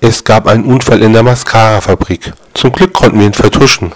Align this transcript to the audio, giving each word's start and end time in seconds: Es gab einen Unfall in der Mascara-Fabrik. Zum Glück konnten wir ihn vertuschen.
Es 0.00 0.22
gab 0.22 0.46
einen 0.46 0.64
Unfall 0.64 1.02
in 1.02 1.12
der 1.12 1.24
Mascara-Fabrik. 1.24 2.32
Zum 2.54 2.70
Glück 2.72 2.92
konnten 2.92 3.18
wir 3.18 3.26
ihn 3.26 3.32
vertuschen. 3.32 3.92